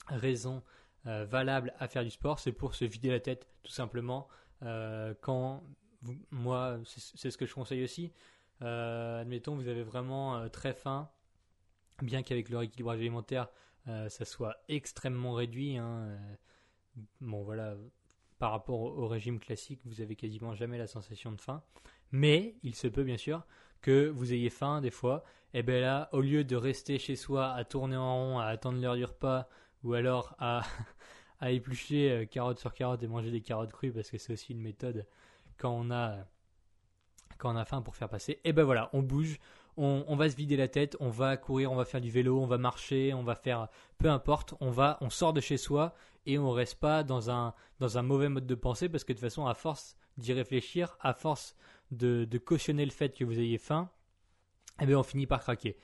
raison 0.07 0.61
valable 1.05 1.73
à 1.79 1.87
faire 1.87 2.03
du 2.03 2.09
sport, 2.09 2.39
c'est 2.39 2.51
pour 2.51 2.75
se 2.75 2.83
vider 2.83 3.09
la 3.09 3.21
tête, 3.21 3.47
tout 3.63 3.71
simplement. 3.71 4.27
quand 5.21 5.63
moi, 6.31 6.79
c'est 6.85 7.29
ce 7.29 7.37
que 7.37 7.45
je 7.45 7.53
conseille 7.53 7.83
aussi. 7.83 8.11
admettons, 8.59 9.55
vous 9.55 9.67
avez 9.67 9.83
vraiment 9.83 10.49
très 10.49 10.73
faim, 10.73 11.09
bien 12.01 12.23
qu'avec 12.23 12.49
le 12.49 12.57
rééquilibrage 12.57 12.99
alimentaire, 12.99 13.49
ça 13.85 14.25
soit 14.25 14.57
extrêmement 14.67 15.33
réduit. 15.33 15.77
Hein, 15.77 16.17
bon, 17.19 17.43
voilà, 17.43 17.75
par 18.41 18.49
rapport 18.49 18.81
au, 18.81 19.07
régime 19.07 19.39
classique, 19.39 19.81
vous 19.85 20.01
avez 20.01 20.15
quasiment 20.15 20.55
jamais 20.55 20.79
la 20.79 20.87
sensation 20.87 21.31
de 21.31 21.39
faim. 21.39 21.61
Mais 22.11 22.55
il 22.63 22.73
se 22.73 22.87
peut 22.87 23.03
bien 23.03 23.17
sûr 23.17 23.45
que 23.81 24.09
vous 24.09 24.33
ayez 24.33 24.49
faim 24.49 24.81
des 24.81 24.89
fois. 24.89 25.23
Et 25.53 25.61
bien 25.61 25.79
là, 25.79 26.09
au 26.11 26.21
lieu 26.21 26.43
de 26.43 26.55
rester 26.55 26.97
chez 26.97 27.15
soi 27.15 27.51
à 27.51 27.63
tourner 27.65 27.97
en 27.97 28.15
rond, 28.15 28.39
à 28.39 28.45
attendre 28.45 28.81
l'heure 28.81 28.95
du 28.95 29.05
repas, 29.05 29.47
ou 29.83 29.93
alors 29.93 30.35
à, 30.39 30.63
à 31.39 31.51
éplucher 31.51 32.11
euh, 32.11 32.25
carotte 32.25 32.57
sur 32.57 32.73
carotte 32.73 33.03
et 33.03 33.07
manger 33.07 33.29
des 33.29 33.41
carottes 33.41 33.71
crues, 33.71 33.91
parce 33.91 34.09
que 34.09 34.17
c'est 34.17 34.33
aussi 34.33 34.53
une 34.53 34.61
méthode 34.61 35.05
quand 35.61 35.71
on 35.71 35.91
a 35.91 36.25
quand 37.37 37.53
on 37.53 37.57
a 37.57 37.65
faim 37.65 37.81
pour 37.81 37.95
faire 37.95 38.09
passer. 38.09 38.39
Et 38.43 38.53
ben 38.53 38.63
voilà, 38.63 38.89
on 38.93 39.01
bouge, 39.01 39.39
on, 39.77 40.15
va 40.15 40.29
se 40.29 40.35
vider 40.35 40.57
la 40.57 40.67
tête, 40.67 40.95
on 40.99 41.09
va 41.09 41.37
courir, 41.37 41.71
on 41.71 41.75
va 41.75 41.85
faire 41.85 42.01
du 42.01 42.11
vélo, 42.11 42.39
on 42.39 42.45
va 42.45 42.59
marcher, 42.59 43.13
on 43.15 43.23
va 43.23 43.35
faire 43.35 43.67
peu 43.97 44.09
importe, 44.09 44.53
on 44.59 44.69
va, 44.69 44.97
on 45.01 45.09
sort 45.09 45.33
de 45.33 45.41
chez 45.41 45.57
soi 45.57 45.95
et 46.27 46.37
on 46.37 46.51
reste 46.51 46.75
pas 46.75 47.03
dans 47.03 47.31
un, 47.31 47.53
mauvais 48.03 48.29
mode 48.29 48.45
de 48.45 48.55
pensée 48.55 48.89
parce 48.89 49.03
que 49.03 49.13
de 49.13 49.17
toute 49.17 49.27
façon, 49.27 49.47
à 49.47 49.55
force 49.55 49.97
d'y 50.17 50.33
réfléchir, 50.33 50.97
à 50.99 51.13
force 51.13 51.55
de, 51.89 52.27
cautionner 52.37 52.85
le 52.85 52.91
fait 52.91 53.17
que 53.17 53.23
vous 53.23 53.39
ayez 53.39 53.57
faim, 53.57 53.89
eh 54.79 54.85
bien 54.85 54.99
on 54.99 55.03
finit 55.03 55.25
par 55.25 55.41
craquer. 55.41 55.77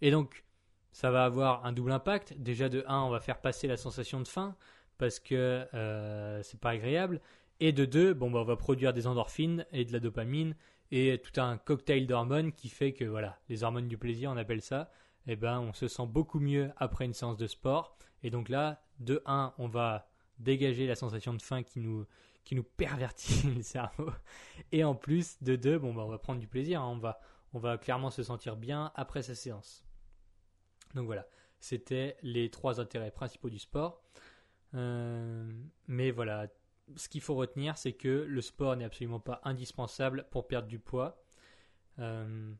Et 0.00 0.10
donc, 0.10 0.44
ça 0.90 1.10
va 1.10 1.24
avoir 1.24 1.64
un 1.66 1.72
double 1.72 1.92
impact. 1.92 2.34
Déjà, 2.36 2.68
de 2.68 2.84
1, 2.88 3.00
on 3.02 3.10
va 3.10 3.20
faire 3.20 3.40
passer 3.40 3.68
la 3.68 3.76
sensation 3.76 4.20
de 4.20 4.28
faim 4.28 4.56
parce 4.98 5.20
que 5.20 5.66
euh, 5.74 6.42
c'est 6.42 6.58
pas 6.58 6.70
agréable. 6.70 7.20
Et 7.60 7.72
de 7.72 7.84
2, 7.84 8.14
bon, 8.14 8.30
bah, 8.30 8.40
on 8.40 8.44
va 8.44 8.56
produire 8.56 8.92
des 8.92 9.06
endorphines 9.06 9.66
et 9.72 9.84
de 9.84 9.92
la 9.92 10.00
dopamine 10.00 10.54
et 10.90 11.20
tout 11.22 11.40
un 11.40 11.56
cocktail 11.58 12.06
d'hormones 12.06 12.52
qui 12.52 12.68
fait 12.68 12.92
que, 12.92 13.04
voilà, 13.04 13.38
les 13.48 13.64
hormones 13.64 13.88
du 13.88 13.98
plaisir, 13.98 14.30
on 14.30 14.36
appelle 14.36 14.62
ça, 14.62 14.90
eh 15.26 15.36
ben, 15.36 15.58
on 15.60 15.72
se 15.72 15.88
sent 15.88 16.06
beaucoup 16.06 16.38
mieux 16.38 16.70
après 16.76 17.04
une 17.04 17.14
séance 17.14 17.36
de 17.36 17.46
sport. 17.46 17.96
Et 18.22 18.30
donc 18.30 18.48
là, 18.48 18.82
de 19.00 19.22
1, 19.26 19.54
on 19.58 19.68
va 19.68 20.08
dégager 20.38 20.86
la 20.86 20.94
sensation 20.94 21.34
de 21.34 21.42
faim 21.42 21.62
qui 21.62 21.80
nous, 21.80 22.06
qui 22.44 22.54
nous 22.54 22.62
pervertit 22.62 23.42
le 23.56 23.62
cerveau. 23.62 24.10
Et 24.72 24.84
en 24.84 24.94
plus, 24.94 25.42
de 25.42 25.56
2, 25.56 25.78
bon, 25.78 25.94
bah, 25.94 26.02
on 26.04 26.10
va 26.10 26.18
prendre 26.18 26.40
du 26.40 26.46
plaisir. 26.46 26.82
Hein. 26.82 26.92
on, 26.92 26.98
va, 26.98 27.20
on 27.52 27.58
va 27.58 27.78
clairement 27.78 28.10
se 28.10 28.22
sentir 28.22 28.56
bien 28.56 28.92
après 28.94 29.22
sa 29.22 29.34
séance. 29.34 29.84
Donc 30.94 31.06
voilà, 31.06 31.26
c'était 31.58 32.16
les 32.22 32.50
trois 32.50 32.80
intérêts 32.80 33.10
principaux 33.10 33.50
du 33.50 33.58
sport. 33.58 34.02
Euh, 34.74 35.50
mais 35.88 36.10
voilà, 36.10 36.48
ce 36.94 37.08
qu'il 37.08 37.20
faut 37.20 37.34
retenir, 37.34 37.76
c'est 37.76 37.92
que 37.92 38.24
le 38.28 38.40
sport 38.40 38.76
n'est 38.76 38.84
absolument 38.84 39.20
pas 39.20 39.40
indispensable 39.44 40.26
pour 40.30 40.46
perdre 40.46 40.68
du 40.68 40.78
poids. 40.78 41.22
Euh, 41.98 42.52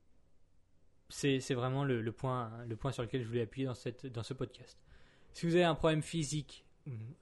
c'est 1.08 1.54
vraiment 1.54 1.84
le, 1.84 2.10
point, 2.10 2.50
le 2.66 2.74
point 2.74 2.90
sur 2.90 3.02
lequel 3.02 3.22
je 3.22 3.28
voulais 3.28 3.42
appuyer 3.42 3.66
dans, 3.66 3.74
cette, 3.74 4.06
dans 4.06 4.24
ce 4.24 4.34
podcast. 4.34 4.76
Si 5.32 5.46
vous 5.46 5.54
avez 5.54 5.64
un 5.64 5.76
problème 5.76 6.02
physique, 6.02 6.64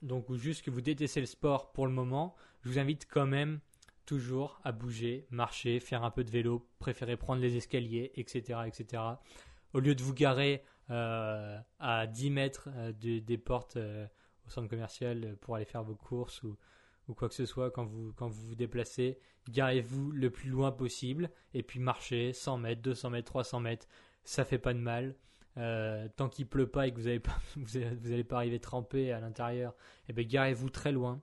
donc 0.00 0.30
ou 0.30 0.36
juste 0.36 0.62
que 0.62 0.70
vous 0.70 0.80
détestez 0.80 1.20
le 1.20 1.26
sport 1.26 1.72
pour 1.72 1.86
le 1.86 1.92
moment, 1.92 2.34
je 2.62 2.70
vous 2.70 2.78
invite 2.78 3.06
quand 3.06 3.26
même 3.26 3.60
toujours 4.06 4.60
à 4.64 4.72
bouger, 4.72 5.26
marcher, 5.30 5.80
faire 5.80 6.04
un 6.04 6.10
peu 6.10 6.24
de 6.24 6.30
vélo, 6.30 6.66
préférez 6.78 7.16
prendre 7.16 7.42
les 7.42 7.56
escaliers, 7.56 8.12
etc. 8.14 8.60
etc. 8.66 9.02
Au 9.74 9.80
lieu 9.80 9.94
de 9.94 10.02
vous 10.02 10.14
garer 10.14 10.64
euh, 10.90 11.58
à 11.78 12.06
10 12.06 12.30
mètres 12.30 12.68
euh, 12.74 12.92
des 12.92 13.38
portes 13.38 13.76
au 13.76 14.50
centre 14.50 14.68
commercial 14.68 15.36
pour 15.40 15.56
aller 15.56 15.64
faire 15.64 15.82
vos 15.82 15.94
courses 15.94 16.42
ou, 16.42 16.56
ou 17.08 17.14
quoi 17.14 17.28
que 17.28 17.34
ce 17.34 17.46
soit 17.46 17.70
quand 17.70 17.84
vous, 17.84 18.12
vous 18.18 18.54
déplacez, 18.54 19.18
garez-vous 19.48 20.10
le 20.10 20.30
plus 20.30 20.48
loin 20.48 20.72
possible 20.72 21.30
et 21.52 21.62
puis 21.62 21.80
marchez 21.80 22.32
100 22.32 22.58
mètres, 22.58 22.82
200 22.82 23.10
mètres, 23.10 23.26
300 23.26 23.60
mètres, 23.60 23.86
ça 24.24 24.44
fait 24.44 24.58
pas 24.58 24.74
de 24.74 24.78
mal. 24.78 25.16
Euh, 25.56 26.08
tant 26.16 26.28
qu'il 26.28 26.48
pleut 26.48 26.66
pas 26.66 26.88
et 26.88 26.90
que 26.90 26.96
vous 26.96 27.04
n'allez 27.04 27.20
pas, 27.20 27.38
vous 27.56 28.24
pas 28.24 28.36
arriver 28.36 28.58
trempé 28.58 29.12
à 29.12 29.20
l'intérieur, 29.20 29.74
eh 30.08 30.12
bien 30.12 30.24
garez-vous 30.24 30.68
très 30.68 30.90
loin 30.90 31.20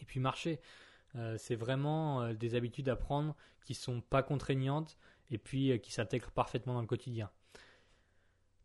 et 0.00 0.04
puis 0.04 0.20
marchez. 0.20 0.60
Euh, 1.16 1.36
c'est 1.38 1.56
vraiment 1.56 2.22
euh, 2.22 2.32
des 2.32 2.54
habitudes 2.54 2.88
à 2.88 2.96
prendre 2.96 3.34
qui 3.64 3.74
sont 3.74 4.00
pas 4.00 4.22
contraignantes 4.22 4.98
et 5.30 5.38
puis 5.38 5.80
qui 5.80 5.90
s'intègrent 5.92 6.30
parfaitement 6.30 6.74
dans 6.74 6.80
le 6.80 6.86
quotidien. 6.86 7.30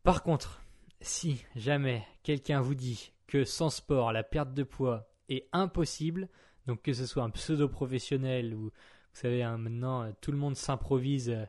Par 0.03 0.23
contre, 0.23 0.61
si 1.01 1.43
jamais 1.55 2.05
quelqu'un 2.23 2.61
vous 2.61 2.75
dit 2.75 3.13
que 3.27 3.45
sans 3.45 3.69
sport, 3.69 4.11
la 4.11 4.23
perte 4.23 4.53
de 4.53 4.63
poids 4.63 5.09
est 5.29 5.47
impossible. 5.53 6.27
Donc 6.67 6.81
que 6.81 6.93
ce 6.93 7.05
soit 7.05 7.23
un 7.23 7.29
pseudo-professionnel 7.29 8.53
ou, 8.53 8.71
vous 9.13 9.19
savez, 9.19 9.43
maintenant, 9.57 10.03
euh, 10.03 10.11
tout 10.21 10.31
le 10.31 10.37
monde 10.37 10.55
s'improvise 10.55 11.29
euh, 11.29 11.45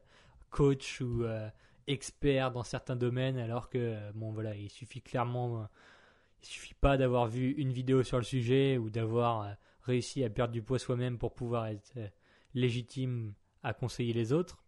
coach 0.50 1.00
ou 1.00 1.24
euh, 1.24 1.48
expert 1.86 2.50
dans 2.52 2.62
certains 2.62 2.96
domaines, 2.96 3.38
alors 3.38 3.68
que, 3.68 3.98
bon, 4.14 4.32
voilà, 4.32 4.54
il 4.56 4.70
suffit 4.70 5.02
clairement, 5.02 5.68
il 6.42 6.46
suffit 6.46 6.74
pas 6.74 6.96
d'avoir 6.96 7.26
vu 7.26 7.50
une 7.52 7.72
vidéo 7.72 8.02
sur 8.02 8.16
le 8.16 8.24
sujet 8.24 8.78
ou 8.78 8.90
d'avoir 8.90 9.56
réussi 9.82 10.22
à 10.24 10.30
perdre 10.30 10.52
du 10.52 10.62
poids 10.62 10.78
soi-même 10.78 11.18
pour 11.18 11.34
pouvoir 11.34 11.66
être 11.66 11.92
légitime 12.54 13.34
à 13.62 13.74
conseiller 13.74 14.12
les 14.12 14.32
autres. 14.32 14.62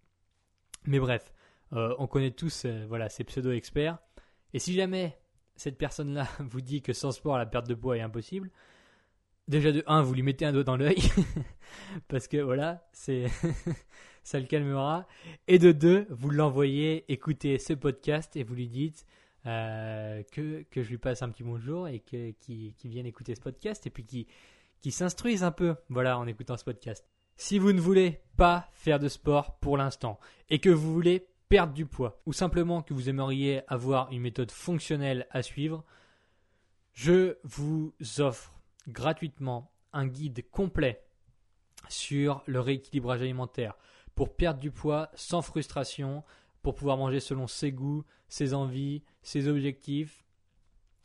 Mais 0.85 0.99
bref, 0.99 1.33
on 1.71 2.09
connaît 2.09 2.33
tous, 2.33 2.67
voilà, 2.89 3.09
ces 3.09 3.23
pseudo-experts. 3.23 3.99
Et 4.53 4.59
si 4.59 4.75
jamais 4.75 5.17
cette 5.55 5.79
personne-là 5.79 6.27
vous 6.41 6.61
dit 6.61 6.83
que 6.83 6.93
sans 6.93 7.13
sport, 7.13 7.39
la 7.39 7.47
perte 7.47 7.69
de 7.69 7.75
poids 7.75 7.97
est 7.97 8.01
impossible, 8.01 8.51
Déjà 9.49 9.73
de 9.73 9.83
1, 9.87 10.03
vous 10.03 10.15
lui 10.15 10.23
mettez 10.23 10.45
un 10.45 10.53
doigt 10.53 10.63
dans 10.63 10.77
l'œil, 10.77 11.03
parce 12.09 12.29
que 12.29 12.37
voilà, 12.37 12.87
c'est 12.93 13.27
ça 14.23 14.39
le 14.39 14.47
calmera. 14.47 15.07
Et 15.49 15.59
de 15.59 15.73
2, 15.73 16.07
vous 16.11 16.31
l'envoyez 16.31 17.11
écouter 17.13 17.59
ce 17.59 17.73
podcast 17.73 18.37
et 18.37 18.45
vous 18.45 18.55
lui 18.55 18.69
dites 18.69 19.05
euh, 19.47 20.23
que, 20.31 20.63
que 20.71 20.83
je 20.83 20.91
lui 20.91 20.99
passe 20.99 21.23
un 21.23 21.29
petit 21.29 21.43
bonjour 21.43 21.89
et 21.89 21.99
qu'il, 21.99 22.73
vienne 22.85 23.07
écouter 23.07 23.35
ce 23.35 23.41
podcast 23.41 23.85
et 23.87 23.91
puis 23.91 24.05
qu'il, 24.05 24.27
qu'il 24.81 24.93
s'instruise 24.93 25.43
un 25.43 25.51
peu 25.51 25.75
voilà, 25.89 26.19
en 26.19 26.27
écoutant 26.29 26.57
ce 26.57 26.65
podcast. 26.65 27.05
Si 27.37 27.59
vous 27.59 27.73
ne 27.73 27.81
voulez 27.81 28.21
pas 28.37 28.69
faire 28.73 29.01
de 29.01 29.09
sport 29.09 29.59
pour 29.59 29.77
l'instant 29.77 30.21
et 30.51 30.61
que 30.61 30.71
vous 30.71 30.93
voulez 30.93 31.27
perdre 31.49 31.73
du 31.73 31.87
poids 31.87 32.23
ou 32.27 32.33
simplement 32.33 32.83
que 32.83 32.95
vous 32.95 33.09
aimeriez 33.09 33.63
avoir 33.67 34.13
une 34.13 34.23
méthode 34.23 34.53
fonctionnelle 34.53 35.27
à 35.31 35.43
suivre, 35.43 35.85
je 36.93 37.37
vous 37.43 37.93
offre 38.19 38.52
gratuitement 38.89 39.71
un 39.93 40.07
guide 40.07 40.45
complet 40.51 41.05
sur 41.89 42.43
le 42.47 42.61
rééquilibrage 42.61 43.23
alimentaire 43.23 43.77
pour 44.15 44.35
perdre 44.35 44.61
du 44.61 44.71
poids 44.71 45.11
sans 45.15 45.43
frustration, 45.43 46.23
pour 46.63 46.75
pouvoir 46.75 46.97
manger 46.97 47.21
selon 47.21 47.47
ses 47.47 47.73
goûts, 47.73 48.05
ses 48.29 48.55
envies, 48.55 49.03
ses 49.23 49.49
objectifs 49.49 50.25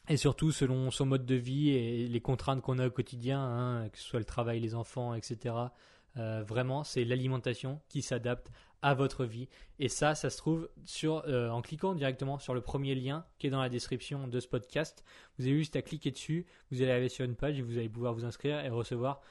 et 0.10 0.18
surtout 0.18 0.52
selon 0.52 0.92
son 0.92 1.06
mode 1.06 1.26
de 1.26 1.36
vie 1.36 1.70
et 1.70 2.08
les 2.08 2.22
contraintes 2.22 2.62
qu'on 2.62 2.80
a 2.80 2.88
au 2.88 2.92
quotidien, 2.92 3.40
hein, 3.40 3.90
que 3.90 3.98
ce 3.98 4.04
soit 4.04 4.20
le 4.20 4.26
travail, 4.26 4.60
les 4.60 4.76
enfants, 4.76 5.14
etc. 5.14 5.56
Euh, 6.18 6.44
vraiment, 6.44 6.84
c'est 6.84 7.04
l'alimentation 7.04 7.82
qui 7.90 8.02
s'adapte 8.02 8.50
à 8.82 8.94
votre 8.94 9.26
vie. 9.26 9.50
Et 9.80 9.90
ça, 9.90 10.16
ça 10.16 10.30
se 10.30 10.38
trouve 10.38 10.70
sur, 10.86 11.24
euh, 11.28 11.50
en 11.50 11.62
cliquant 11.62 11.96
directement 11.96 12.40
sur 12.40 12.54
le 12.54 12.62
premier 12.62 12.96
lien 12.96 13.26
qui 13.38 13.48
est 13.48 13.50
dans 13.50 13.62
la 13.62 13.70
description 13.70 14.28
de 14.28 14.40
ce 14.40 14.48
podcast. 14.48 15.04
Vous 15.38 15.46
avez 15.46 15.58
juste 15.58 15.76
à 15.76 15.82
cliquer 15.82 16.12
dessus, 16.12 16.46
vous 16.72 16.82
allez 16.82 16.92
arriver 16.92 17.10
sur 17.10 17.26
une 17.26 17.36
page 17.36 17.60
et 17.60 17.62
vous 17.62 17.78
allez 17.78 17.90
pouvoir 17.90 18.14
vous 18.14 18.26
inscrire 18.26 18.64
et 18.64 18.70
recevoir 18.70 19.22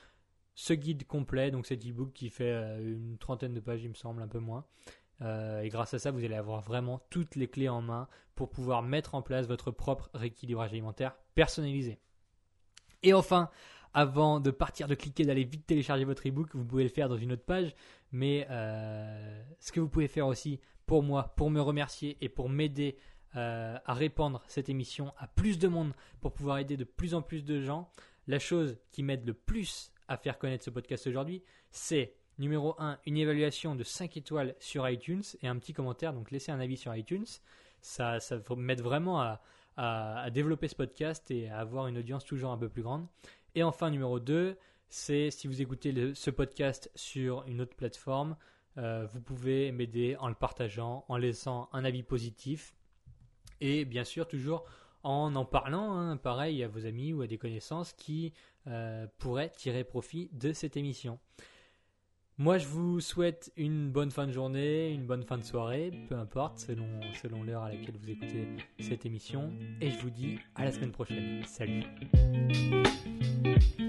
ce 0.54 0.72
guide 0.72 1.06
complet, 1.06 1.50
donc 1.50 1.66
cet 1.66 1.86
e-book 1.86 2.12
qui 2.12 2.30
fait 2.30 2.52
euh, 2.52 2.78
une 2.78 3.18
trentaine 3.18 3.54
de 3.54 3.60
pages, 3.60 3.82
il 3.82 3.90
me 3.90 3.94
semble, 3.94 4.22
un 4.22 4.28
peu 4.28 4.38
moins. 4.38 4.64
et 5.20 5.68
grâce 5.68 5.94
à 5.94 5.98
ça, 5.98 6.10
vous 6.10 6.24
allez 6.24 6.34
avoir 6.34 6.60
vraiment 6.60 7.00
toutes 7.10 7.36
les 7.36 7.48
clés 7.48 7.68
en 7.68 7.82
main 7.82 8.08
pour 8.34 8.50
pouvoir 8.50 8.82
mettre 8.82 9.14
en 9.14 9.22
place 9.22 9.46
votre 9.46 9.70
propre 9.70 10.10
rééquilibrage 10.14 10.72
alimentaire 10.72 11.16
personnalisé. 11.34 11.98
Et 13.02 13.12
enfin, 13.12 13.50
avant 13.96 14.40
de 14.40 14.50
partir, 14.50 14.88
de 14.88 14.94
cliquer, 14.94 15.24
d'aller 15.24 15.44
vite 15.44 15.66
télécharger 15.66 16.04
votre 16.04 16.26
ebook. 16.26 16.50
Vous 16.52 16.66
pouvez 16.66 16.82
le 16.82 16.90
faire 16.90 17.08
dans 17.08 17.16
une 17.16 17.32
autre 17.32 17.46
page. 17.46 17.74
Mais 18.12 18.46
euh, 18.50 19.42
ce 19.58 19.72
que 19.72 19.80
vous 19.80 19.88
pouvez 19.88 20.06
faire 20.06 20.26
aussi 20.26 20.60
pour 20.84 21.02
moi, 21.02 21.32
pour 21.34 21.50
me 21.50 21.62
remercier 21.62 22.18
et 22.20 22.28
pour 22.28 22.50
m'aider 22.50 22.98
euh, 23.36 23.78
à 23.86 23.94
répandre 23.94 24.42
cette 24.48 24.68
émission 24.68 25.14
à 25.16 25.26
plus 25.26 25.58
de 25.58 25.66
monde, 25.66 25.94
pour 26.20 26.34
pouvoir 26.34 26.58
aider 26.58 26.76
de 26.76 26.84
plus 26.84 27.14
en 27.14 27.22
plus 27.22 27.42
de 27.42 27.62
gens, 27.62 27.90
la 28.26 28.38
chose 28.38 28.76
qui 28.92 29.02
m'aide 29.02 29.26
le 29.26 29.32
plus 29.32 29.90
à 30.08 30.18
faire 30.18 30.38
connaître 30.38 30.64
ce 30.64 30.70
podcast 30.70 31.06
aujourd'hui, 31.06 31.42
c'est 31.70 32.12
numéro 32.38 32.74
1, 32.78 32.98
une 33.06 33.16
évaluation 33.16 33.74
de 33.74 33.82
5 33.82 34.14
étoiles 34.18 34.54
sur 34.60 34.86
iTunes 34.86 35.24
et 35.40 35.48
un 35.48 35.56
petit 35.56 35.72
commentaire. 35.72 36.12
Donc 36.12 36.30
laissez 36.30 36.52
un 36.52 36.60
avis 36.60 36.76
sur 36.76 36.94
iTunes. 36.94 37.24
Ça, 37.80 38.20
ça 38.20 38.36
m'aide 38.56 38.82
vraiment 38.82 39.22
à, 39.22 39.40
à, 39.76 40.30
développer 40.30 40.68
ce 40.68 40.74
podcast 40.74 41.30
et 41.30 41.48
à 41.48 41.58
avoir 41.58 41.86
une 41.86 41.98
audience 41.98 42.24
toujours 42.24 42.50
un 42.50 42.58
peu 42.58 42.68
plus 42.68 42.82
grande. 42.82 43.06
Et 43.56 43.62
enfin, 43.62 43.88
numéro 43.88 44.20
2, 44.20 44.54
c'est 44.90 45.30
si 45.30 45.48
vous 45.48 45.62
écoutez 45.62 46.14
ce 46.14 46.30
podcast 46.30 46.90
sur 46.94 47.42
une 47.46 47.62
autre 47.62 47.74
plateforme, 47.74 48.36
euh, 48.76 49.06
vous 49.10 49.22
pouvez 49.22 49.72
m'aider 49.72 50.14
en 50.20 50.28
le 50.28 50.34
partageant, 50.34 51.06
en 51.08 51.16
laissant 51.16 51.70
un 51.72 51.82
avis 51.82 52.02
positif 52.02 52.74
et 53.62 53.86
bien 53.86 54.04
sûr 54.04 54.28
toujours 54.28 54.66
en 55.02 55.34
en 55.34 55.46
parlant, 55.46 55.96
hein, 55.96 56.18
pareil, 56.18 56.62
à 56.62 56.68
vos 56.68 56.84
amis 56.84 57.14
ou 57.14 57.22
à 57.22 57.26
des 57.26 57.38
connaissances 57.38 57.94
qui 57.94 58.34
euh, 58.66 59.06
pourraient 59.18 59.50
tirer 59.56 59.84
profit 59.84 60.28
de 60.32 60.52
cette 60.52 60.76
émission. 60.76 61.18
Moi, 62.36 62.58
je 62.58 62.66
vous 62.66 63.00
souhaite 63.00 63.50
une 63.56 63.90
bonne 63.90 64.10
fin 64.10 64.26
de 64.26 64.32
journée, 64.32 64.92
une 64.92 65.06
bonne 65.06 65.22
fin 65.22 65.38
de 65.38 65.44
soirée, 65.44 65.90
peu 66.10 66.16
importe, 66.16 66.58
selon, 66.58 67.00
selon 67.22 67.42
l'heure 67.42 67.62
à 67.62 67.70
laquelle 67.70 67.96
vous 67.96 68.10
écoutez 68.10 68.48
cette 68.78 69.06
émission. 69.06 69.50
Et 69.80 69.90
je 69.90 69.98
vous 70.00 70.10
dis 70.10 70.38
à 70.54 70.64
la 70.64 70.72
semaine 70.72 70.92
prochaine. 70.92 71.42
Salut 71.46 71.84
thank 73.54 73.78
you 73.78 73.85